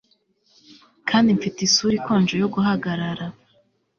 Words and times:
Kandi 1.09 1.29
mfite 1.37 1.57
isura 1.67 1.95
ikonje 1.99 2.35
yo 2.41 2.47
guhagarara 2.53 3.25